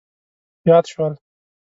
[0.69, 1.13] یاد شول.